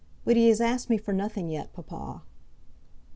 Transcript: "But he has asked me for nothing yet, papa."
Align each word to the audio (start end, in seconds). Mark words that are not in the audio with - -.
"But 0.25 0.35
he 0.35 0.47
has 0.47 0.59
asked 0.59 0.89
me 0.89 0.97
for 0.97 1.13
nothing 1.13 1.47
yet, 1.47 1.73
papa." 1.73 2.23